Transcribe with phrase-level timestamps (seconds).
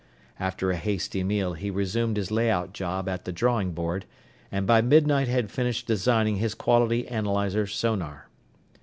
[0.39, 4.05] After a hasty meal, he resumed his layout job at the drawing board
[4.51, 8.27] and by midnight had finished designing his quality analyzer sonar.